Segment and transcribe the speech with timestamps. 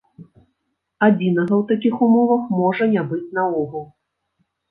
[1.07, 3.85] Адзінага ў такіх умовах можа не быць наогул.